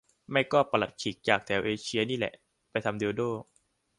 [0.31, 2.33] ไม่ก็ปลัดขิก จากแถวเอเชียนี่แหละ
[2.71, 3.31] ไปทำดิลโด้